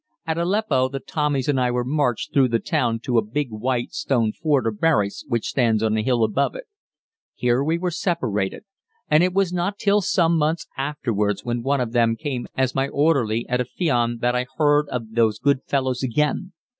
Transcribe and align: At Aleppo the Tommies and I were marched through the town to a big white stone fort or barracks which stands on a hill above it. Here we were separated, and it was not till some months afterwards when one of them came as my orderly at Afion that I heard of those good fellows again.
At 0.25 0.39
Aleppo 0.39 0.89
the 0.89 0.99
Tommies 0.99 1.47
and 1.47 1.61
I 1.61 1.69
were 1.69 1.83
marched 1.83 2.33
through 2.33 2.47
the 2.49 2.57
town 2.57 2.99
to 3.01 3.19
a 3.19 3.23
big 3.23 3.51
white 3.51 3.91
stone 3.91 4.31
fort 4.33 4.65
or 4.65 4.71
barracks 4.71 5.23
which 5.27 5.45
stands 5.49 5.83
on 5.83 5.95
a 5.95 6.01
hill 6.01 6.23
above 6.23 6.55
it. 6.55 6.63
Here 7.35 7.63
we 7.63 7.77
were 7.77 7.91
separated, 7.91 8.63
and 9.11 9.21
it 9.21 9.31
was 9.31 9.53
not 9.53 9.77
till 9.77 10.01
some 10.01 10.35
months 10.39 10.65
afterwards 10.75 11.45
when 11.45 11.61
one 11.61 11.81
of 11.81 11.91
them 11.91 12.15
came 12.15 12.47
as 12.57 12.73
my 12.73 12.87
orderly 12.87 13.45
at 13.47 13.59
Afion 13.59 14.21
that 14.21 14.35
I 14.35 14.47
heard 14.57 14.89
of 14.89 15.11
those 15.11 15.37
good 15.37 15.63
fellows 15.67 16.01
again. 16.01 16.53